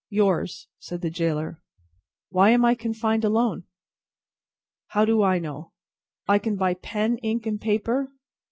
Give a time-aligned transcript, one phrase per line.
[0.09, 1.61] "Yours," said the gaoler.
[2.29, 3.65] "Why am I confined alone?"
[4.87, 5.73] "How do I know!"
[6.27, 8.11] "I can buy pen, ink, and paper?"